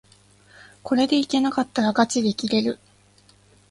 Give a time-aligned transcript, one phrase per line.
[0.81, 2.79] これでいけなかったらがちで切れる